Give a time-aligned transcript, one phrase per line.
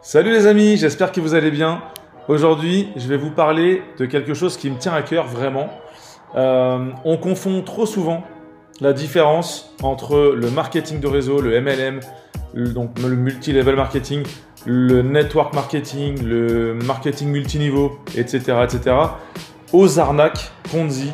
[0.00, 1.82] Salut les amis, j'espère que vous allez bien.
[2.28, 5.70] Aujourd'hui, je vais vous parler de quelque chose qui me tient à cœur vraiment.
[6.36, 8.22] Euh, on confond trop souvent
[8.80, 11.98] la différence entre le marketing de réseau, le MLM,
[12.54, 14.22] le, donc le multi-level marketing,
[14.66, 18.96] le network marketing, le marketing multiniveau, etc., etc.,
[19.72, 21.10] aux arnaques, Ponzi,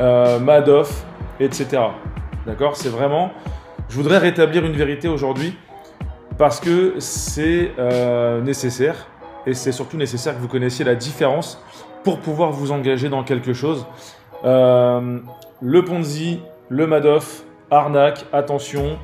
[0.00, 1.04] euh, Madoff,
[1.38, 1.82] etc.
[2.46, 2.76] D'accord?
[2.76, 3.30] C'est vraiment.
[3.90, 5.54] Je voudrais rétablir une vérité aujourd'hui
[6.38, 9.08] parce que c'est euh, nécessaire
[9.46, 11.62] et c'est surtout nécessaire que vous connaissiez la différence
[12.04, 13.86] pour pouvoir vous engager dans quelque chose.
[14.44, 15.18] Euh,
[15.60, 18.98] le Ponzi, le Madoff, arnaque, attention,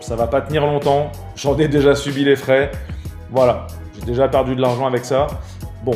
[0.00, 1.10] ça va pas tenir longtemps.
[1.34, 2.70] J'en ai déjà subi les frais.
[3.30, 5.26] Voilà, j'ai déjà perdu de l'argent avec ça.
[5.84, 5.94] Bon,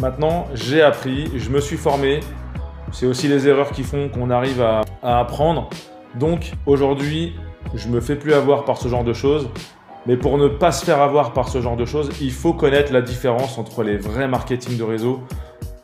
[0.00, 2.20] maintenant j'ai appris, je me suis formé.
[2.92, 5.68] C'est aussi les erreurs qui font qu'on arrive à, à apprendre.
[6.14, 7.34] Donc aujourd'hui,
[7.74, 9.48] je me fais plus avoir par ce genre de choses.
[10.08, 12.94] Mais pour ne pas se faire avoir par ce genre de choses, il faut connaître
[12.94, 15.20] la différence entre les vrais marketing de réseau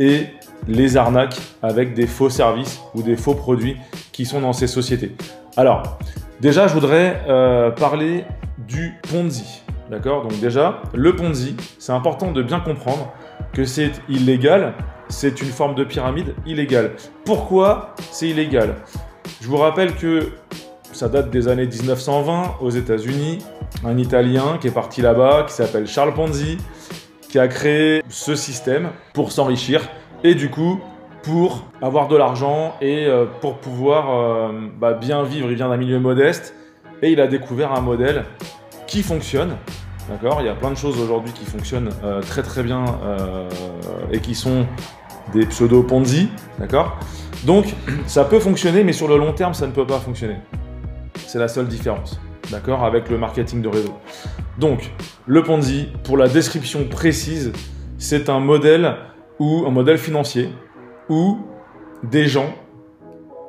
[0.00, 0.28] et
[0.66, 3.76] les arnaques avec des faux services ou des faux produits
[4.12, 5.14] qui sont dans ces sociétés.
[5.58, 5.98] Alors,
[6.40, 8.24] déjà, je voudrais euh, parler
[8.66, 9.60] du Ponzi.
[9.90, 10.22] D'accord?
[10.22, 13.12] Donc déjà, le Ponzi, c'est important de bien comprendre
[13.52, 14.72] que c'est illégal,
[15.10, 16.92] c'est une forme de pyramide illégale.
[17.26, 18.76] Pourquoi c'est illégal?
[19.42, 20.30] Je vous rappelle que
[20.94, 23.38] ça date des années 1920 aux États-Unis.
[23.82, 26.58] Un Italien qui est parti là-bas, qui s'appelle Charles Ponzi,
[27.28, 29.88] qui a créé ce système pour s'enrichir
[30.22, 30.80] et du coup
[31.24, 35.50] pour avoir de l'argent et euh, pour pouvoir euh, bah, bien vivre.
[35.50, 36.54] Il vient d'un milieu modeste
[37.02, 38.24] et il a découvert un modèle
[38.86, 39.56] qui fonctionne.
[40.08, 40.38] D'accord?
[40.40, 42.84] Il y a plein de choses aujourd'hui qui fonctionnent euh, très très bien
[44.12, 44.66] et qui sont
[45.32, 46.28] des pseudo Ponzi.
[46.58, 46.98] D'accord?
[47.44, 47.74] Donc
[48.06, 50.36] ça peut fonctionner, mais sur le long terme, ça ne peut pas fonctionner.
[51.26, 53.94] C'est la seule différence, d'accord, avec le marketing de réseau.
[54.58, 54.90] Donc,
[55.26, 57.52] le Ponzi, pour la description précise,
[57.98, 58.96] c'est un modèle
[59.38, 60.50] ou un modèle financier
[61.08, 61.38] où
[62.02, 62.54] des gens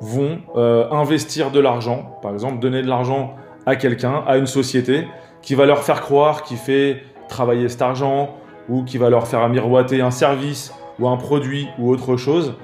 [0.00, 3.34] vont euh, investir de l'argent, par exemple donner de l'argent
[3.66, 5.06] à quelqu'un, à une société,
[5.42, 8.34] qui va leur faire croire qu'il fait travailler cet argent
[8.68, 12.54] ou qui va leur faire miroiter un service ou un produit ou autre chose.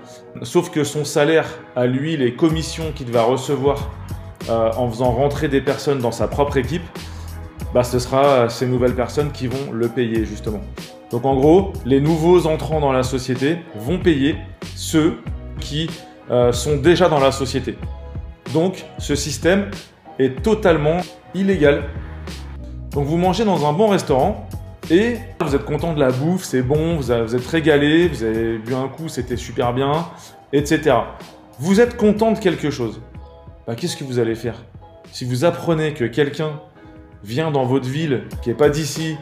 [0.43, 3.91] Sauf que son salaire à lui, les commissions qu'il va recevoir
[4.49, 6.83] en faisant rentrer des personnes dans sa propre équipe,
[7.75, 10.61] bah, ce sera ces nouvelles personnes qui vont le payer justement.
[11.11, 14.37] Donc en gros, les nouveaux entrants dans la société vont payer
[14.75, 15.19] ceux
[15.61, 15.89] qui
[16.31, 17.77] euh, sont déjà dans la société.
[18.53, 19.71] Donc ce système
[20.19, 20.99] est totalement
[21.35, 21.85] illégal.
[22.93, 24.47] Donc vous mangez dans un bon restaurant
[24.91, 28.59] et vous êtes content de la bouffe, c'est bon, vous, vous êtes régalé, vous avez
[28.59, 30.07] bu un coup, c'était super bien,
[30.53, 30.97] etc.
[31.59, 33.01] Vous êtes content de quelque chose
[33.67, 34.57] bah, qu'est-ce que vous allez faire?
[35.13, 36.61] Si vous apprenez que quelqu'un
[37.23, 39.17] vient dans votre ville qui n'est pas d'ici,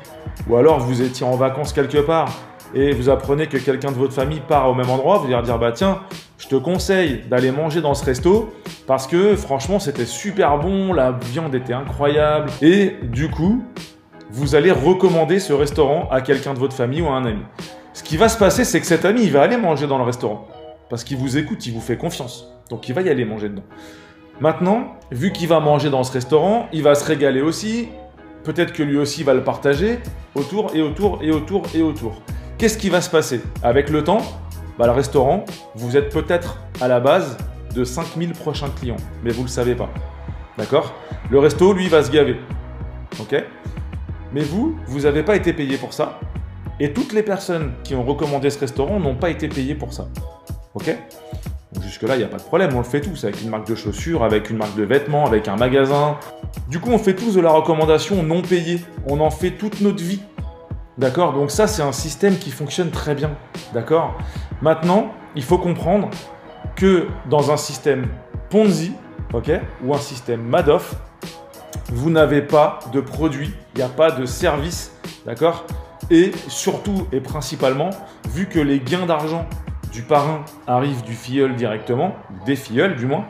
[0.49, 2.33] ou alors vous étiez en vacances quelque part
[2.75, 5.59] et vous apprenez que quelqu'un de votre famille part au même endroit, vous allez dire
[5.59, 6.01] bah tiens,
[6.39, 8.55] je te conseille d'aller manger dans ce resto
[8.87, 13.63] parce que franchement c'était super bon, la viande était incroyable et du coup
[14.31, 17.43] vous allez recommander ce restaurant à quelqu'un de votre famille ou à un ami.
[17.93, 20.05] Ce qui va se passer, c'est que cet ami il va aller manger dans le
[20.05, 20.49] restaurant
[20.89, 23.65] parce qu'il vous écoute, il vous fait confiance, donc il va y aller manger dedans.
[24.41, 27.89] Maintenant, vu qu'il va manger dans ce restaurant, il va se régaler aussi.
[28.43, 29.99] Peut-être que lui aussi va le partager
[30.35, 32.23] autour et autour et autour et autour.
[32.57, 34.23] Qu'est-ce qui va se passer Avec le temps,
[34.79, 37.37] bah, le restaurant, vous êtes peut-être à la base
[37.75, 39.91] de 5000 prochains clients, mais vous ne le savez pas.
[40.57, 40.95] D'accord?
[41.31, 42.37] Le resto, lui, va se gaver.
[43.21, 43.45] Ok?
[44.33, 46.19] Mais vous, vous n'avez pas été payé pour ça.
[46.79, 50.09] Et toutes les personnes qui ont recommandé ce restaurant n'ont pas été payées pour ça.
[50.73, 50.97] Ok?
[51.81, 53.75] Jusque-là, il n'y a pas de problème, on le fait tous, avec une marque de
[53.75, 56.17] chaussures, avec une marque de vêtements, avec un magasin.
[56.69, 58.81] Du coup, on fait tous de la recommandation non payée.
[59.07, 60.21] On en fait toute notre vie.
[60.99, 61.33] D'accord?
[61.33, 63.31] Donc ça, c'est un système qui fonctionne très bien.
[63.73, 64.17] D'accord?
[64.61, 66.11] Maintenant, il faut comprendre
[66.77, 68.09] que dans un système
[68.51, 68.93] Ponzi,
[69.33, 69.51] ok,
[69.85, 70.97] ou un système Madoff,
[71.93, 74.93] vous n'avez pas de produit, il n'y a pas de service,
[75.25, 75.65] d'accord?
[76.11, 77.91] Et surtout et principalement,
[78.29, 79.47] vu que les gains d'argent
[79.93, 82.15] du parrain arrive du filleul directement,
[82.47, 83.25] des filleuls du moins,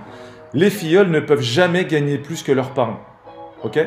[0.52, 3.00] les filleuls ne peuvent jamais gagner plus que leur parrain.
[3.62, 3.78] Ok?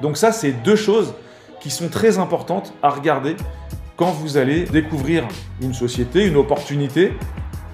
[0.00, 1.14] Donc ça, c'est deux choses
[1.60, 3.36] qui sont très importantes à regarder
[3.96, 5.26] quand vous allez découvrir
[5.60, 7.12] une société, une opportunité,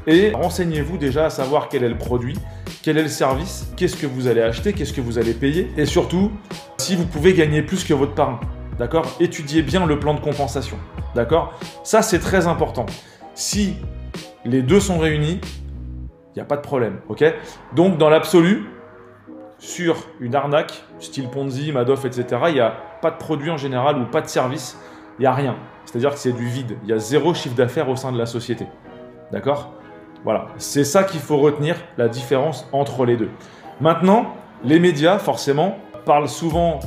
[0.07, 2.39] et renseignez-vous déjà à savoir quel est le produit,
[2.83, 5.87] quel est le service, qu'est-ce que vous allez acheter, qu'est-ce que vous allez payer, et
[5.87, 6.31] surtout,
[6.79, 8.41] si vous pouvez gagner plus que votre parrain.
[8.79, 9.07] D'accord?
[9.21, 10.77] Étudiez bien le plan de compensation.
[11.15, 11.59] D'accord?
[11.85, 12.87] Ça, c'est très important.
[13.35, 13.77] Si
[14.45, 17.01] les deux sont réunis, il n'y a pas de problème.
[17.09, 17.25] ok?
[17.75, 18.65] Donc, dans l'absolu,
[19.59, 23.99] sur une arnaque, style Ponzi, Madoff, etc., il n'y a pas de produit en général
[23.99, 24.79] ou pas de service
[25.19, 25.57] il n'y a rien.
[25.85, 26.77] C'est-à-dire que c'est du vide.
[26.83, 28.67] Il y a zéro chiffre d'affaires au sein de la société.
[29.31, 29.73] D'accord?
[30.25, 30.47] Voilà.
[30.57, 33.31] C'est ça qu'il faut retenir, la différence entre les deux.
[33.81, 36.81] Maintenant, les médias, forcément, parlent souvent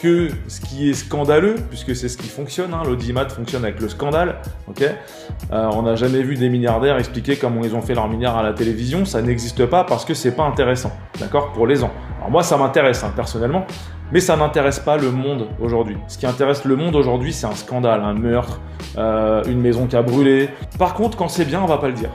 [0.00, 3.88] que ce qui est scandaleux, puisque c'est ce qui fonctionne, hein, l'audimat fonctionne avec le
[3.88, 4.36] scandale,
[4.68, 8.36] ok euh, On n'a jamais vu des milliardaires expliquer comment ils ont fait leur milliard
[8.36, 11.92] à la télévision, ça n'existe pas parce que c'est pas intéressant, d'accord Pour les ans.
[12.18, 13.66] Alors moi ça m'intéresse hein, personnellement,
[14.12, 15.96] mais ça n'intéresse pas le monde aujourd'hui.
[16.08, 18.60] Ce qui intéresse le monde aujourd'hui, c'est un scandale, un meurtre,
[18.98, 20.50] euh, une maison qui a brûlé.
[20.78, 22.10] Par contre, quand c'est bien, on va pas le dire.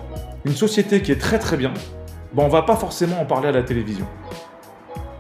[0.45, 1.73] Une société qui est très très bien,
[2.33, 4.05] bon, on va pas forcément en parler à la télévision.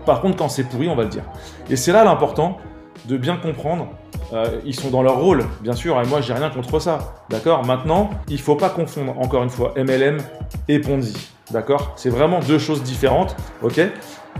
[0.05, 1.23] Par contre, quand c'est pourri, on va le dire.
[1.69, 2.57] Et c'est là l'important
[3.05, 3.87] de bien comprendre.
[4.33, 7.15] Euh, ils sont dans leur rôle, bien sûr, et moi j'ai rien contre ça.
[7.29, 7.65] D'accord?
[7.65, 10.17] Maintenant, il faut pas confondre, encore une fois, MLM
[10.67, 11.31] et Ponzi.
[11.51, 11.93] D'accord?
[11.95, 13.35] C'est vraiment deux choses différentes.
[13.61, 13.79] Ok?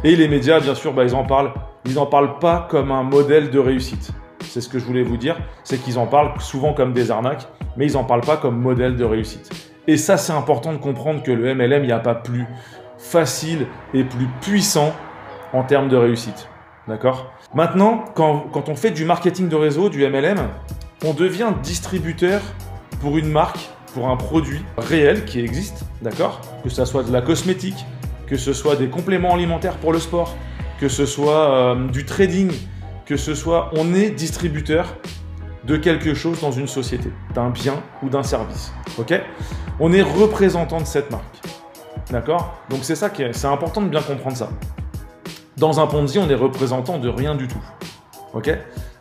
[0.04, 1.52] Et les médias, bien sûr, bah, ils en parlent.
[1.86, 4.12] Ils n'en parlent pas comme un modèle de réussite.
[4.42, 5.38] C'est ce que je voulais vous dire.
[5.64, 7.48] C'est qu'ils en parlent souvent comme des arnaques,
[7.78, 9.50] mais ils n'en parlent pas comme modèle de réussite.
[9.88, 12.46] Et ça, c'est important de comprendre que le MLM, il n'y a pas plus
[12.98, 14.94] facile et plus puissant
[15.54, 16.48] en termes de réussite.
[16.88, 17.32] D'accord?
[17.54, 20.40] Maintenant, quand, quand, on fait du marketing de réseau, du MLM,
[21.06, 22.42] on devient distributeur
[23.02, 26.42] pour une marque, pour un produit réel qui existe, d'accord?
[26.64, 27.86] Que ce soit de la cosmétique,
[28.28, 30.36] que ce soit des compléments alimentaires pour le sport,
[30.80, 32.52] que ce soit euh, du trading,
[33.06, 34.96] que ce soit on est distributeur
[35.64, 38.74] de quelque chose dans une société, d'un bien ou d'un service.
[38.98, 39.14] Ok?
[39.80, 41.42] On est représentant de cette marque.
[42.10, 42.56] D'accord?
[42.70, 44.50] Donc c'est ça qui est, c'est important de bien comprendre ça.
[45.58, 47.62] Dans un Ponzi, on est représentant de rien du tout.
[48.34, 48.50] Ok?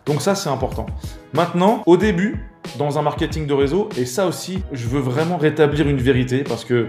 [0.06, 0.86] Donc ça, c'est important.
[1.32, 5.88] Maintenant, au début, dans un marketing de réseau, et ça aussi, je veux vraiment rétablir
[5.88, 6.88] une vérité parce que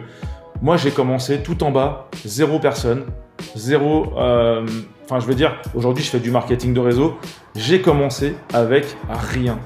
[0.61, 3.05] moi, j'ai commencé tout en bas, zéro personne,
[3.55, 4.13] zéro.
[4.17, 4.65] Euh,
[5.05, 7.17] enfin, je veux dire, aujourd'hui, je fais du marketing de réseau.
[7.55, 9.59] J'ai commencé avec rien.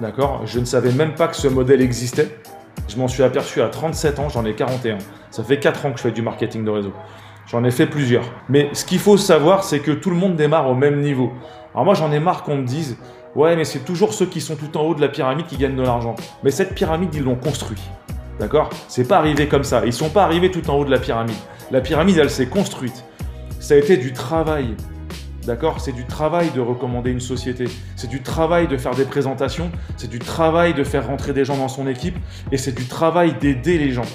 [0.00, 0.42] D'accord?
[0.46, 2.40] Je ne savais même pas que ce modèle existait.
[2.88, 4.98] Je m'en suis aperçu à 37 ans, j'en ai 41.
[5.30, 6.92] Ça fait 4 ans que je fais du marketing de réseau.
[7.50, 8.24] J'en ai fait plusieurs.
[8.48, 11.32] Mais ce qu'il faut savoir, c'est que tout le monde démarre au même niveau.
[11.74, 12.96] Alors moi, j'en ai marre qu'on me dise,
[13.34, 15.74] ouais, mais c'est toujours ceux qui sont tout en haut de la pyramide qui gagnent
[15.74, 16.14] de l'argent.
[16.44, 17.82] Mais cette pyramide, ils l'ont construite.
[18.38, 18.70] D'accord?
[18.86, 19.84] C'est pas arrivé comme ça.
[19.84, 21.36] Ils sont pas arrivés tout en haut de la pyramide.
[21.72, 23.04] La pyramide, elle s'est construite.
[23.58, 24.76] Ça a été du travail.
[25.44, 25.80] D'accord?
[25.80, 27.64] C'est du travail de recommander une société.
[27.96, 29.72] C'est du travail de faire des présentations.
[29.96, 32.16] C'est du travail de faire rentrer des gens dans son équipe.
[32.52, 34.06] Et c'est du travail d'aider les gens.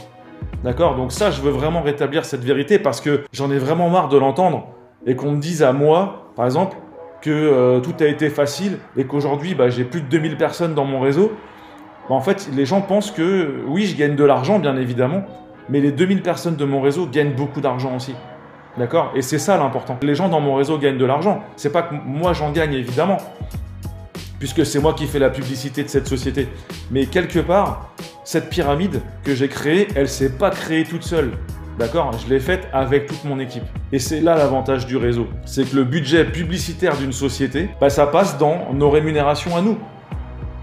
[0.64, 0.96] D'accord?
[0.96, 4.18] Donc ça, je veux vraiment rétablir cette vérité parce que j'en ai vraiment marre de
[4.18, 4.68] l'entendre
[5.06, 6.78] et qu'on me dise à moi, par exemple,
[7.22, 10.86] que euh, tout a été facile et qu'aujourd'hui, bah, j'ai plus de 2000 personnes dans
[10.86, 11.34] mon réseau.
[12.10, 15.24] Bah, en fait, les gens pensent que oui, je gagne de l'argent, bien évidemment,
[15.70, 18.16] mais les 2000 personnes de mon réseau gagnent beaucoup d'argent aussi.
[18.78, 19.12] D'accord?
[19.16, 19.98] Et c'est ça l'important.
[20.02, 21.42] Les gens dans mon réseau gagnent de l'argent.
[21.56, 23.18] C'est pas que moi j'en gagne évidemment,
[24.40, 26.48] puisque c'est moi qui fais la publicité de cette société.
[26.92, 27.94] Mais quelque part,
[28.24, 31.32] cette pyramide que j'ai créée, elle s'est pas créée toute seule.
[31.78, 32.12] D'accord?
[32.26, 33.64] Je l'ai faite avec toute mon équipe.
[33.92, 35.28] Et c'est là l'avantage du réseau.
[35.46, 39.78] C'est que le budget publicitaire d'une société, bah, ça passe dans nos rémunérations à nous.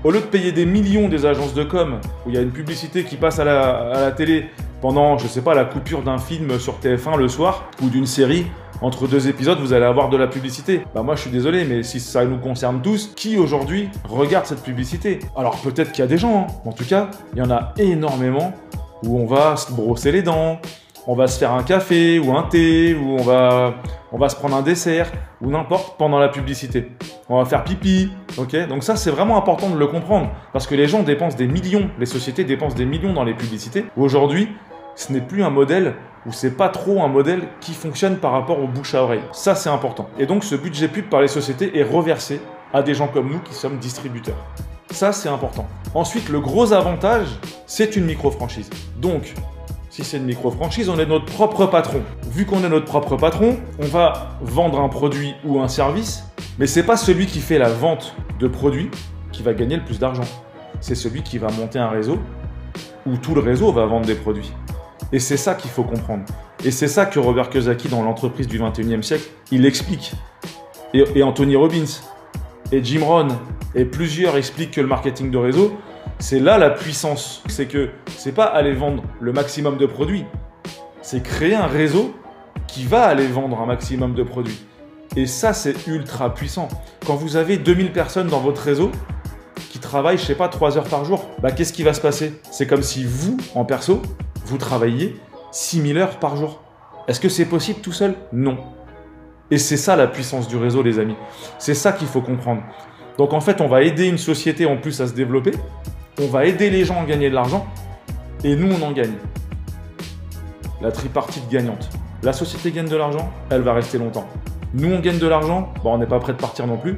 [0.05, 2.51] Au lieu de payer des millions des agences de com, où il y a une
[2.51, 4.47] publicité qui passe à la, télé
[4.81, 8.47] pendant, je sais pas, la coupure d'un film sur TF1 le soir, ou d'une série,
[8.82, 10.82] entre deux épisodes, vous allez avoir de la publicité.
[10.94, 14.62] Bah moi je suis désolé, mais si ça nous concerne tous, qui aujourd'hui regarde cette
[14.62, 15.21] publicité?
[15.37, 16.52] Alors peut-être qu'il y a des gens, hein.
[16.64, 18.52] en tout cas, il y en a énormément
[19.04, 20.61] où on va se brosser les dents,
[21.07, 23.75] on va se faire un café ou un thé, ou on va,
[24.12, 26.92] on va se prendre un dessert, ou n'importe, pendant la publicité.
[27.28, 28.68] On va faire pipi, ok?
[28.68, 31.90] Donc ça, c'est vraiment important de le comprendre, parce que les gens dépensent des millions,
[31.99, 33.85] les sociétés dépensent des millions dans les publicités.
[33.97, 34.49] Aujourd'hui,
[34.94, 35.94] ce n'est plus un modèle
[36.26, 39.22] ou c'est pas trop un modèle qui fonctionne par rapport au bouche à oreille.
[39.32, 40.08] Ça, c'est important.
[40.18, 42.40] Et donc, ce budget pub par les sociétés est reversé
[42.72, 44.37] à des gens comme nous qui sommes distributeurs.
[44.90, 45.66] Ça, c'est important.
[45.94, 47.28] Ensuite, le gros avantage,
[47.66, 48.70] c'est une micro-franchise.
[48.99, 49.34] Donc,
[49.90, 52.02] si c'est une micro-franchise, on est notre propre patron.
[52.30, 56.25] Vu qu'on est notre propre patron, on va vendre un produit ou un service,
[56.58, 58.90] mais c'est pas celui qui fait la vente de produits
[59.32, 60.25] qui va gagner le plus d'argent.
[60.80, 62.18] C'est celui qui va monter un réseau
[63.06, 64.52] où tout le réseau va vendre des produits.
[65.12, 66.25] Et c'est ça qu'il faut comprendre.
[66.64, 70.12] Et c'est ça que Robert Kiyosaki, dans l'entreprise du 21e siècle, il explique.
[70.94, 72.00] Et, Anthony Robbins,
[72.71, 73.28] et Jim Rohn,
[73.75, 75.76] et plusieurs expliquent que le marketing de réseau,
[76.18, 77.42] c'est là la puissance.
[77.49, 80.25] C'est que c'est pas aller vendre le maximum de produits,
[81.00, 82.14] c'est créer un réseau
[82.68, 84.64] qui va aller vendre un maximum de produits.
[85.16, 86.68] Et ça, c'est ultra puissant.
[87.06, 88.90] Quand vous avez 2000 personnes dans votre réseau
[89.92, 92.40] qui travaillent, je sais pas, 3 heures par jour, bah, qu'est-ce qui va se passer?
[92.50, 94.00] C'est comme si vous, en perso,
[94.46, 95.20] vous travaillez
[95.50, 96.62] 6000 heures par jour.
[97.08, 98.14] Est-ce que c'est possible tout seul?
[98.32, 98.56] Non.
[99.50, 101.16] Et c'est ça la puissance du réseau, les amis.
[101.58, 102.62] C'est ça qu'il faut comprendre.
[103.18, 105.52] Donc en fait, on va aider une société en plus à se développer,
[106.18, 107.66] on va aider les gens à gagner de l'argent,
[108.44, 109.18] et nous, on en gagne.
[110.80, 111.90] La tripartite gagnante.
[112.22, 114.26] La société gagne de l'argent, elle va rester longtemps.
[114.72, 116.96] Nous, on gagne de l'argent, bon, on n'est pas prêt de partir non plus.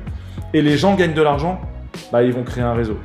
[0.52, 1.60] Et les gens gagnent de l'argent,
[2.12, 2.96] bah, ils vont créer un réseau.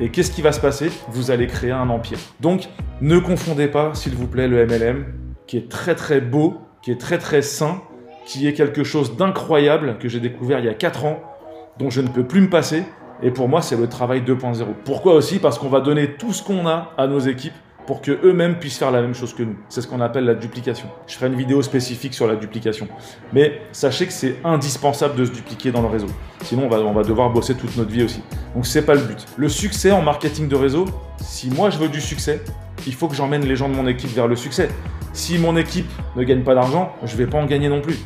[0.00, 0.90] Et qu'est-ce qui va se passer?
[1.08, 2.18] Vous allez créer un empire.
[2.40, 2.68] Donc,
[3.00, 5.06] ne confondez pas, s'il vous plaît, le MLM,
[5.46, 7.82] qui est très très beau, qui est très très sain,
[8.24, 11.20] qui est quelque chose d'incroyable que j'ai découvert il y a 4 ans,
[11.78, 12.84] dont je ne peux plus me passer.
[13.22, 14.64] Et pour moi, c'est le travail 2.0.
[14.84, 15.38] Pourquoi aussi?
[15.38, 17.52] Parce qu'on va donner tout ce qu'on a à nos équipes
[17.90, 19.56] pour que eux-mêmes puissent faire la même chose que nous.
[19.68, 20.86] C'est ce qu'on appelle la duplication.
[21.08, 22.86] Je ferai une vidéo spécifique sur la duplication.
[23.32, 26.06] Mais sachez que c'est indispensable de se dupliquer dans le réseau.
[26.44, 28.22] Sinon, on va, devoir bosser toute notre vie aussi.
[28.54, 29.26] Donc, c'est pas le but.
[29.36, 30.84] Le succès en marketing de réseau,
[31.20, 32.40] si moi je veux du succès,
[32.86, 34.68] il faut que j'emmène les gens de mon équipe vers le succès.
[35.12, 37.96] Si mon équipe ne gagne pas d'argent, je vais pas en gagner non plus.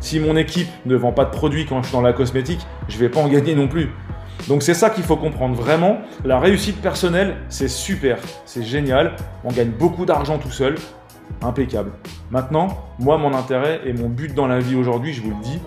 [0.00, 2.98] Si mon équipe ne vend pas de produits quand je suis dans la cosmétique, je
[2.98, 3.90] vais pas en gagner non plus.
[4.48, 5.54] Donc c'est ça qu'il faut comprendre.
[5.54, 9.16] Vraiment, la réussite personnelle, c'est super, c'est génial.
[9.44, 10.76] On gagne beaucoup d'argent tout seul,
[11.42, 11.92] impeccable.
[12.30, 12.68] Maintenant,
[12.98, 15.58] moi, mon intérêt et mon but dans la vie aujourd'hui, je vous le dis,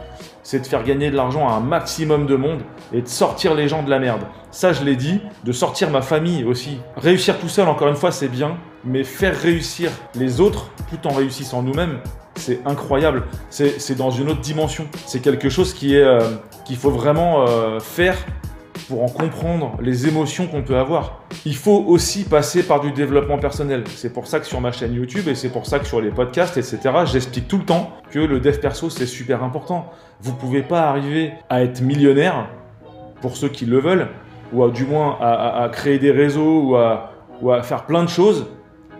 [0.43, 2.61] c'est de faire gagner de l'argent à un maximum de monde
[2.91, 4.23] et de sortir les gens de la merde.
[4.51, 6.77] Ça, je l'ai dit, de sortir ma famille aussi.
[6.97, 11.13] Réussir tout seul, encore une fois, c'est bien, mais faire réussir les autres tout en
[11.13, 11.99] réussissant nous-mêmes,
[12.35, 13.23] c'est incroyable.
[13.49, 14.87] C'est dans une autre dimension.
[15.05, 16.19] C'est quelque chose qui est euh,
[16.65, 18.17] qu'il faut vraiment euh, faire
[18.93, 21.23] pour en comprendre les émotions qu'on peut avoir.
[21.47, 23.83] Il faut aussi passer par du développement personnel.
[23.95, 26.11] C'est pour ça que sur ma chaîne YouTube et c'est pour ça que sur les
[26.11, 29.89] podcasts, etc., j'explique tout le temps que le dev perso, c'est super important.
[30.21, 32.49] Vous pouvez pas arriver à être millionnaire,
[33.19, 34.09] pour ceux qui le veulent,
[34.53, 38.09] ou à, du moins à, créer des réseaux ou à, ou à faire plein de
[38.09, 38.45] choses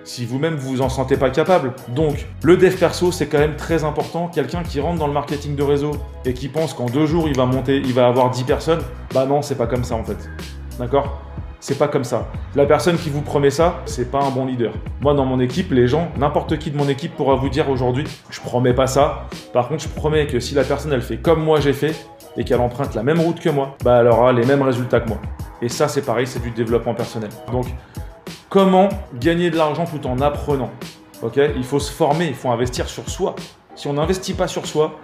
[0.04, 1.74] si vous-même vous en sentez pas capable.
[1.90, 4.28] Donc, le dev perso, c'est quand même très important.
[4.28, 5.92] Quelqu'un qui rentre dans le marketing de réseau
[6.26, 8.82] et qui pense qu'en deux jours, il va monter, il va avoir 10 personnes,
[9.14, 10.18] bah non, c'est pas comme ça en fait.
[10.80, 11.22] D'accord?
[11.60, 12.28] C'est pas comme ça.
[12.56, 14.74] La personne qui vous promet ça, c'est pas un bon leader.
[15.00, 18.04] Moi, dans mon équipe, les gens, n'importe qui de mon équipe pourra vous dire aujourd'hui,
[18.30, 19.28] je promets pas ça.
[19.54, 21.96] Par contre, je promets que si la personne, elle fait comme moi j'ai fait
[22.36, 25.08] et qu'elle emprunte la même route que moi, bah elle aura les mêmes résultats que
[25.08, 25.20] moi.
[25.62, 27.30] Et ça, c'est pareil, c'est du développement personnel.
[27.50, 27.68] Donc,
[28.54, 30.70] Comment gagner de l'argent tout en apprenant
[31.56, 33.36] Il faut se former, il faut investir sur soi.
[33.74, 35.00] Si on n'investit pas sur soi,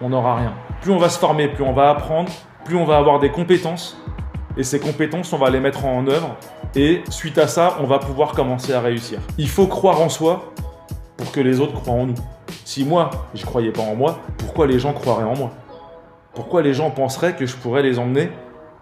[0.00, 0.54] on n'aura rien.
[0.80, 2.32] Plus on va se former, plus on va apprendre,
[2.64, 3.98] plus on va avoir des compétences.
[4.56, 6.34] Et ces compétences, on va les mettre en œuvre.
[6.74, 9.20] Et suite à ça, on va pouvoir commencer à réussir.
[9.36, 10.54] Il faut croire en soi
[11.18, 12.14] pour que les autres croient en nous.
[12.64, 15.50] Si moi, je ne croyais pas en moi, pourquoi les gens croiraient en moi?
[16.32, 18.30] Pourquoi les gens penseraient que je pourrais les emmener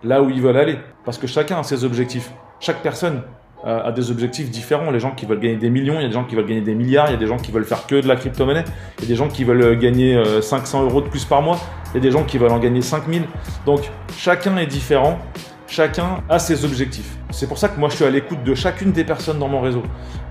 [0.05, 0.79] là où ils veulent aller?
[1.05, 2.31] Parce que chacun a ses objectifs.
[2.61, 3.23] Chaque personne
[3.67, 4.91] euh, a des objectifs différents.
[4.91, 6.61] Les gens qui veulent gagner des millions, il y a des gens qui veulent gagner
[6.61, 8.65] des milliards, il y a des gens qui veulent faire que de la crypto-monnaie,
[8.99, 11.41] il y a des gens qui veulent euh, gagner 500 euh, euros de plus par
[11.41, 11.59] mois,
[11.93, 13.25] il y a des gens qui veulent en gagner 5000.
[13.65, 15.19] Donc chacun est différent,
[15.67, 17.17] chacun a ses objectifs.
[17.31, 19.63] C'est pour ça que moi je suis à l'écoute de chacune des personnes dans mon
[19.63, 19.83] réseau.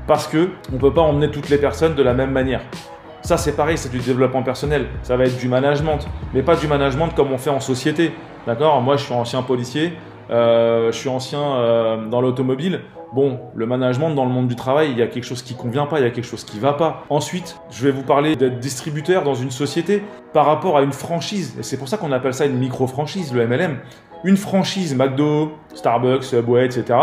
[0.05, 2.62] Parce que on ne peut pas emmener toutes les personnes de la même manière.
[3.24, 4.86] Ça c'est pareil, c'est du développement personnel.
[5.01, 6.00] Ça va être du management,
[6.33, 8.12] mais pas du management comme on fait en société.
[8.48, 8.81] D'accord?
[8.81, 9.93] Moi je suis ancien policier,
[10.29, 12.81] je suis ancien dans l'automobile
[13.13, 15.86] bon, le management dans le monde du travail, il y a quelque chose qui convient
[15.86, 17.03] pas, il y a quelque chose qui va pas.
[17.09, 21.55] Ensuite, je vais vous parler d'être distributeur dans une société par rapport à une franchise.
[21.59, 23.77] Et c'est pour ça qu'on appelle ça une micro-franchise, le MLM.
[24.24, 26.98] Une franchise, McDo, Starbucks, Subway, etc.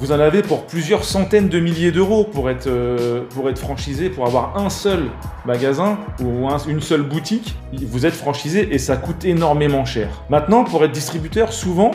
[0.00, 4.10] Vous en avez pour plusieurs centaines de milliers d'euros pour être, euh, pour être franchisé,
[4.10, 5.06] pour avoir un seul
[5.44, 7.56] magasin ou une seule boutique.
[7.72, 10.08] Vous êtes franchisé et ça coûte énormément cher.
[10.30, 11.90] Maintenant, pour être distributeur, souvent,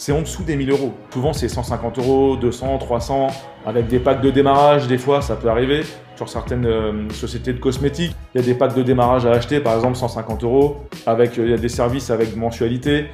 [0.00, 0.94] c'est en dessous des 1000 euros.
[1.12, 3.26] Souvent, c'est 150 euros, 200, 300,
[3.66, 5.82] avec des packs de démarrage, des fois, ça peut arriver.
[6.16, 9.60] Sur certaines euh, sociétés de cosmétiques, il y a des packs de démarrage à acheter,
[9.60, 13.08] par exemple 150 euros, avec euh, il y a des services avec mensualité.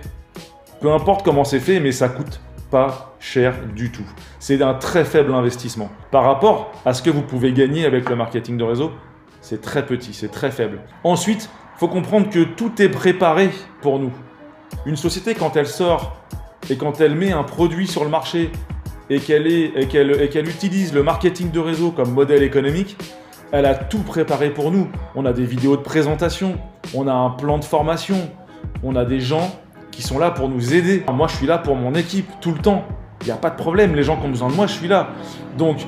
[0.80, 2.40] Peu importe comment c'est fait, mais ça coûte
[2.70, 4.06] pas cher du tout.
[4.38, 5.90] C'est un très faible investissement.
[6.12, 8.92] Par rapport à ce que vous pouvez gagner avec le marketing de réseau,
[9.40, 10.78] c'est très petit, c'est très faible.
[11.02, 13.50] Ensuite, faut comprendre que tout est préparé
[13.82, 14.12] pour nous.
[14.84, 16.16] Une société, quand elle sort
[16.68, 18.50] et quand elle met un produit sur le marché
[19.08, 22.96] et qu'elle utilise le marketing de réseau comme modèle économique,
[23.52, 24.88] elle a tout préparé pour nous.
[25.14, 26.58] On a des vidéos de présentation,
[26.94, 28.30] on a un plan de formation,
[28.82, 29.56] on a des gens
[29.92, 31.04] qui sont là pour nous aider.
[31.12, 32.84] Moi, je suis là pour mon équipe tout le temps.
[33.22, 33.94] Il n'y a pas de problème.
[33.94, 35.10] Les gens qui ont besoin de moi, je suis là.
[35.56, 35.86] Donc,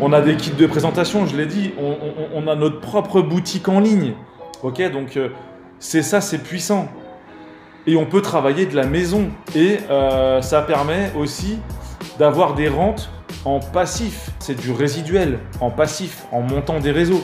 [0.00, 1.72] on a des kits de présentation, je l'ai dit.
[2.34, 4.14] On, a notre propre boutique en ligne.
[4.62, 5.28] Ok, donc euh,
[5.78, 6.88] c'est ça, c'est puissant
[7.86, 9.28] et on peut travailler de la maison.
[9.54, 11.58] Et euh, ça permet aussi
[12.18, 13.10] d'avoir des rentes
[13.44, 14.30] en passif.
[14.38, 17.22] C'est du résiduel, en passif, en montant des réseaux.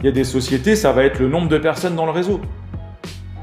[0.00, 2.40] Il y a des sociétés, ça va être le nombre de personnes dans le réseau.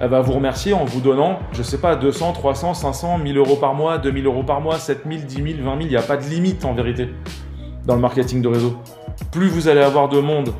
[0.02, 3.56] elle va vous remercier en vous donnant, je sais pas, 200, 300, 500, 1000 euros
[3.56, 5.80] par mois, 2000 euros par mois, 7000, 10 000, 20 000.
[5.82, 7.10] Il n'y a pas de limite en vérité
[7.86, 8.78] dans le marketing de réseau.
[9.32, 10.54] Plus vous allez avoir de monde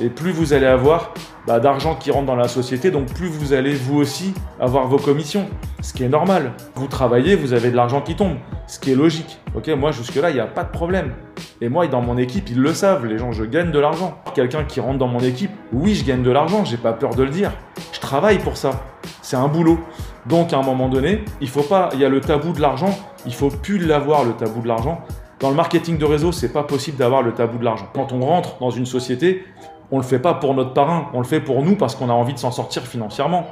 [0.00, 1.12] et plus vous allez avoir
[1.46, 4.98] bah, d'argent qui rentre dans la société, donc plus vous allez vous aussi avoir vos
[4.98, 5.46] commissions,
[5.80, 6.52] ce qui est normal.
[6.74, 8.36] Vous travaillez, vous avez de l'argent qui tombe,
[8.66, 9.38] ce qui est logique.
[9.76, 11.12] Moi jusque-là, il n'y a pas de problème.
[11.60, 14.18] Et moi, dans mon équipe, ils le savent, les gens, je gagne de l'argent.
[14.34, 17.22] Quelqu'un qui rentre dans mon équipe, oui, je gagne de l'argent, j'ai pas peur de
[17.22, 17.52] le dire.
[17.92, 18.84] Je travaille pour ça.
[19.22, 19.80] C'est un boulot.
[20.26, 22.96] Donc à un moment donné, il faut pas, il y a le tabou de l'argent,
[23.26, 25.00] il faut plus l'avoir le tabou de l'argent.
[25.40, 27.88] Dans le marketing de réseau, c'est pas possible d'avoir le tabou de l'argent.
[27.94, 29.44] Quand on rentre dans une société,
[29.90, 32.12] on le fait pas pour notre parrain, on le fait pour nous parce qu'on a
[32.12, 33.46] envie de s'en sortir financièrement.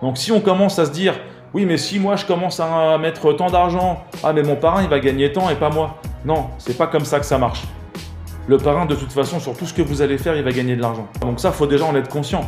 [0.00, 1.14] Donc si on commence à se dire,
[1.54, 4.88] oui mais si moi je commence à mettre tant d'argent, ah mais mon parrain il
[4.88, 5.96] va gagner tant et pas moi.
[6.24, 7.64] Non, c'est pas comme ça que ça marche.
[8.46, 10.76] Le parrain de toute façon sur tout ce que vous allez faire il va gagner
[10.76, 11.06] de l'argent.
[11.20, 12.42] Donc ça faut déjà en être conscient.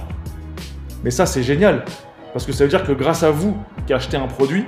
[1.03, 1.85] Mais ça c'est génial
[2.33, 4.65] parce que ça veut dire que grâce à vous qui achetez un produit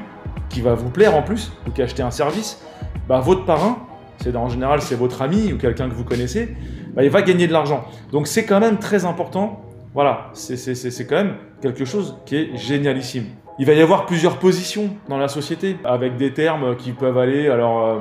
[0.48, 2.62] qui va vous plaire en plus ou qui achetez un service,
[3.08, 3.78] bah votre parrain,
[4.18, 6.56] c'est en général c'est votre ami ou quelqu'un que vous connaissez,
[6.94, 7.84] bah, il va gagner de l'argent.
[8.12, 9.62] Donc c'est quand même très important.
[9.94, 13.24] Voilà, c'est quand même quelque chose qui est génialissime.
[13.58, 17.48] Il va y avoir plusieurs positions dans la société, avec des termes qui peuvent aller,
[17.48, 17.98] alors euh,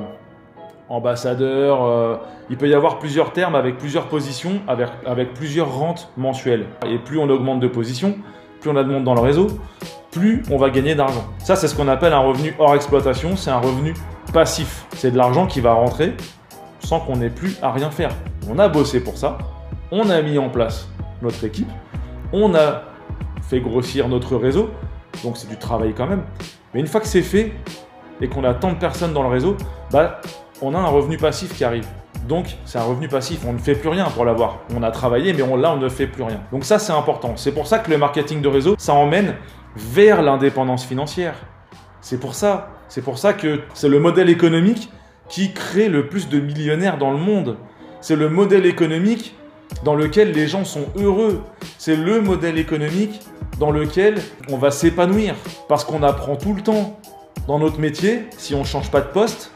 [0.89, 2.17] ambassadeur, euh,
[2.49, 6.65] il peut y avoir plusieurs termes avec plusieurs positions, avec, avec plusieurs rentes mensuelles.
[6.85, 8.17] Et plus on augmente de positions,
[8.59, 9.47] plus on a de monde dans le réseau,
[10.11, 11.25] plus on va gagner d'argent.
[11.39, 13.93] Ça, c'est ce qu'on appelle un revenu hors exploitation, c'est un revenu
[14.31, 14.85] passif.
[14.95, 16.15] C'est de l'argent qui va rentrer
[16.79, 18.11] sans qu'on ait plus à rien faire.
[18.49, 19.37] On a bossé pour ça,
[19.91, 20.87] on a mis en place
[21.21, 21.69] notre équipe,
[22.31, 22.83] on a
[23.41, 24.69] fait grossir notre réseau,
[25.23, 26.23] donc c'est du travail quand même.
[26.73, 27.53] Mais une fois que c'est fait
[28.21, 29.57] et qu'on a tant de personnes dans le réseau,
[29.91, 30.21] bah,
[30.61, 31.87] on a un revenu passif qui arrive.
[32.27, 34.59] Donc c'est un revenu passif, on ne fait plus rien pour l'avoir.
[34.75, 36.41] On a travaillé, mais on, là on ne fait plus rien.
[36.51, 37.33] Donc ça c'est important.
[37.35, 39.35] C'est pour ça que le marketing de réseau, ça emmène
[39.75, 41.35] vers l'indépendance financière.
[42.01, 42.69] C'est pour ça.
[42.87, 44.89] C'est pour ça que c'est le modèle économique
[45.27, 47.57] qui crée le plus de millionnaires dans le monde.
[48.01, 49.35] C'est le modèle économique
[49.83, 51.41] dans lequel les gens sont heureux.
[51.77, 53.21] C'est le modèle économique
[53.59, 54.15] dans lequel
[54.49, 55.35] on va s'épanouir.
[55.67, 56.99] Parce qu'on apprend tout le temps.
[57.47, 59.51] Dans notre métier, si on ne change pas de poste,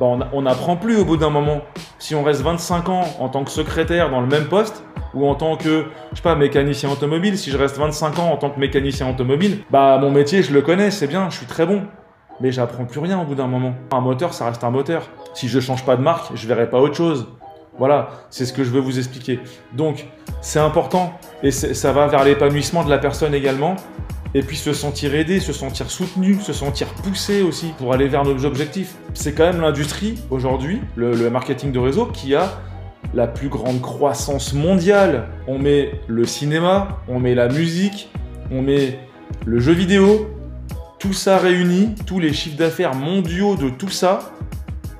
[0.00, 1.60] bah, on n'apprend plus au bout d'un moment.
[1.98, 4.82] Si on reste 25 ans en tant que secrétaire dans le même poste,
[5.14, 8.36] ou en tant que, je sais pas, mécanicien automobile, si je reste 25 ans en
[8.36, 11.66] tant que mécanicien automobile, bah mon métier, je le connais, c'est bien, je suis très
[11.66, 11.82] bon.
[12.40, 13.74] Mais j'apprends plus rien au bout d'un moment.
[13.92, 15.08] Un moteur, ça reste un moteur.
[15.34, 17.26] Si je change pas de marque, je verrai pas autre chose.
[17.78, 19.38] Voilà, c'est ce que je veux vous expliquer.
[19.72, 20.06] Donc,
[20.40, 23.76] c'est important et ça va vers l'épanouissement de la personne également.
[24.34, 28.24] Et puis se sentir aidé, se sentir soutenu, se sentir poussé aussi pour aller vers
[28.24, 28.94] nos objectifs.
[29.14, 32.58] C'est quand même l'industrie aujourd'hui, le, marketing de réseau, qui a
[33.14, 35.28] la plus grande croissance mondiale.
[35.46, 38.10] On met le cinéma, on met la musique,
[38.50, 38.98] on met
[39.46, 40.28] le jeu vidéo,
[40.98, 44.32] tout ça réuni, tous les chiffres d'affaires mondiaux de tout ça,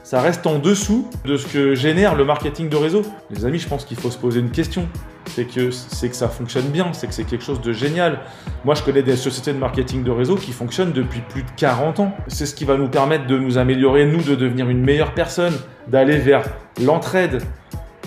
[0.05, 3.03] ça reste en dessous de ce que génère le marketing de réseau.
[3.31, 4.89] Les amis, je pense qu'il faut se poser une question.
[5.27, 8.21] C'est que, c'est que ça fonctionne bien, c'est que c'est quelque chose de génial.
[8.65, 12.01] Moi, je connais des sociétés de marketing de réseau qui fonctionnent depuis plus de 40
[12.01, 12.13] ans.
[12.29, 15.53] C'est ce qui va nous permettre de nous améliorer, nous, de devenir une meilleure personne,
[15.89, 16.45] d'aller vers
[16.83, 17.43] l'entraide.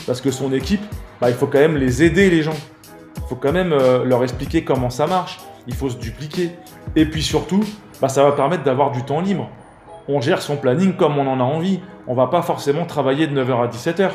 [0.07, 0.81] Parce que son équipe,
[1.19, 2.57] bah, il faut quand même les aider, les gens.
[3.17, 5.39] Il faut quand même euh, leur expliquer comment ça marche.
[5.67, 6.51] Il faut se dupliquer.
[6.95, 7.63] Et puis surtout,
[8.01, 9.49] bah, ça va permettre d'avoir du temps libre
[10.07, 11.79] on gère son planning comme on en a envie.
[12.07, 14.09] On va pas forcément travailler de 9h à 17h.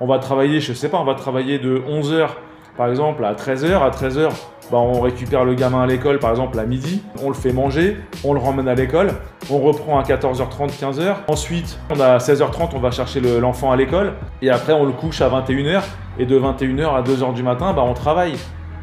[0.00, 2.28] On va travailler, je sais pas, on va travailler de 11h
[2.76, 3.82] par exemple à 13h.
[3.82, 4.30] À 13h,
[4.70, 7.98] bah, on récupère le gamin à l'école par exemple à midi, on le fait manger,
[8.24, 9.10] on le ramène à l'école,
[9.50, 11.16] on reprend à 14h30, 15h.
[11.28, 15.20] Ensuite, on a 16h30, on va chercher l'enfant à l'école et après on le couche
[15.20, 15.82] à 21h
[16.18, 18.36] et de 21h à 2h du matin, bah, on travaille.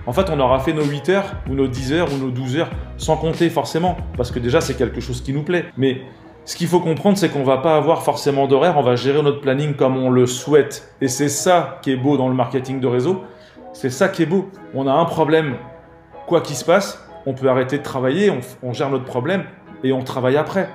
[0.07, 2.57] En fait, on aura fait nos 8 heures ou nos 10 heures ou nos 12
[2.57, 5.65] heures sans compter forcément parce que déjà c'est quelque chose qui nous plaît.
[5.75, 6.01] Mais
[6.45, 9.41] ce qu'il faut comprendre, c'est qu'on va pas avoir forcément d'horaire, on va gérer notre
[9.41, 10.95] planning comme on le souhaite.
[11.01, 13.21] Et c'est ça qui est beau dans le marketing de réseau.
[13.73, 14.49] C'est ça qui est beau.
[14.73, 15.57] On a un problème,
[16.25, 18.31] quoi qu'il se passe, on peut arrêter de travailler,
[18.63, 19.43] on, gère notre problème
[19.83, 20.69] et on travaille après.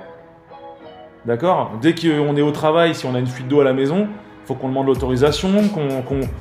[1.25, 1.71] D'accord?
[1.81, 4.07] Dès qu'on est au travail, si on a une fuite d'eau à la maison,
[4.45, 5.49] faut qu'on demande l'autorisation,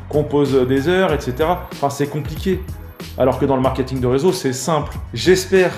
[0.08, 1.34] qu'on pose des heures, etc.
[1.72, 2.60] Enfin, c'est compliqué.
[3.18, 4.94] Alors que dans le marketing de réseau, c'est simple.
[5.12, 5.70] J'espère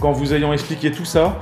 [0.00, 1.38] qu'en vous ayant expliqué tout ça,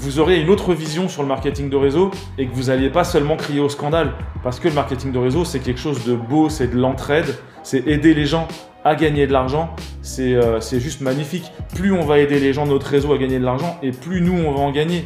[0.00, 3.04] vous aurez une autre vision sur le marketing de réseau et que vous n'alliez pas
[3.04, 4.12] seulement crier au scandale.
[4.42, 7.86] Parce que le marketing de réseau, c'est quelque chose de beau, c'est de l'entraide, c'est
[7.86, 8.46] aider les gens
[8.84, 9.74] à gagner de l'argent.
[10.20, 11.52] Euh, c'est juste magnifique.
[11.74, 14.20] Plus on va aider les gens de notre réseau à gagner de l'argent et plus
[14.20, 15.04] nous, on va en gagner.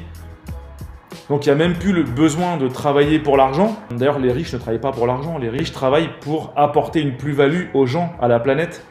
[1.33, 3.75] Donc il n'y a même plus le besoin de travailler pour l'argent.
[3.90, 5.38] D'ailleurs, les riches ne travaillent pas pour l'argent.
[5.38, 8.85] Les riches travaillent pour apporter une plus-value aux gens, à la planète.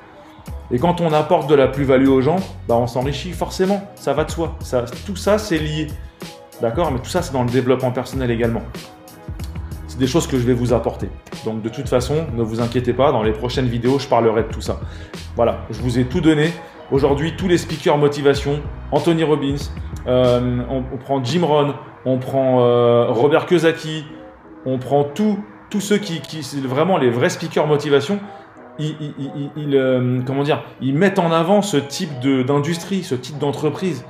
[0.71, 4.23] Et quand on apporte de la plus-value aux gens, bah on s'enrichit forcément, ça va
[4.23, 4.55] de soi.
[4.61, 5.85] Ça, tout ça, c'est lié.
[6.63, 6.91] D'accord?
[6.91, 8.63] Mais tout ça, c'est dans le développement personnel également.
[9.87, 11.09] C'est des choses que je vais vous apporter.
[11.45, 14.47] Donc de toute façon, ne vous inquiétez pas, dans les prochaines vidéos, je parlerai de
[14.47, 14.79] tout ça.
[15.35, 16.51] Voilà, je vous ai tout donné.
[16.89, 19.69] Aujourd'hui, tous les speakers motivation, Anthony Robbins,
[20.07, 21.73] euh, on, prend Jim Rohn,
[22.05, 24.05] on prend euh, Robert Kiyosaki,
[24.65, 25.37] on prend tous
[25.79, 28.19] ceux qui, qui vraiment les vrais speakers motivation,
[28.79, 34.05] ils, euh, comment dire, ils mettent en avant ce type d'industrie, ce type d'entreprise.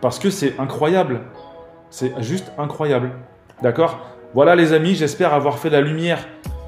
[0.00, 1.20] Parce que c'est incroyable.
[1.90, 3.12] C'est juste incroyable.
[3.62, 4.00] D'accord?
[4.34, 6.18] Voilà les amis, j'espère avoir fait la lumière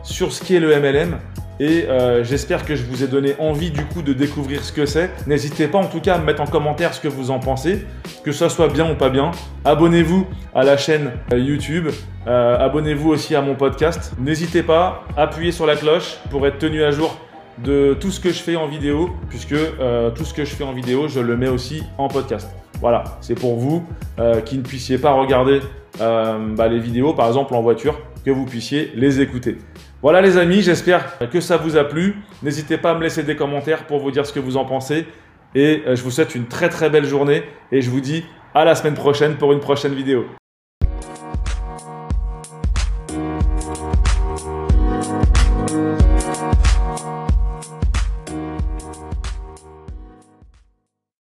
[0.02, 1.18] sur ce qu'est le MLM.
[1.58, 4.84] Et euh, j'espère que je vous ai donné envie du coup de découvrir ce que
[4.84, 5.10] c'est.
[5.26, 7.86] N'hésitez pas en tout cas à me mettre en commentaire ce que vous en pensez,
[8.24, 9.30] que ça soit bien ou pas bien.
[9.64, 11.88] Abonnez-vous à la chaîne euh, YouTube,
[12.26, 14.12] euh, abonnez-vous aussi à mon podcast.
[14.18, 17.16] N'hésitez pas, appuyez sur la cloche pour être tenu à jour
[17.58, 19.54] de tout ce que je fais en vidéo, puisque
[20.14, 22.50] tout ce que je fais en vidéo, je le mets aussi en podcast.
[22.82, 23.82] Voilà, c'est pour vous
[24.44, 25.62] qui ne puissiez pas regarder
[25.98, 29.56] bah, les vidéos, par exemple en voiture, que vous puissiez les écouter.
[30.06, 32.14] Voilà les amis, j'espère que ça vous a plu.
[32.40, 35.04] N'hésitez pas à me laisser des commentaires pour vous dire ce que vous en pensez.
[35.56, 37.42] Et euh, je vous souhaite une très très belle journée
[37.72, 40.24] et je vous dis à la semaine prochaine pour une prochaine vidéo.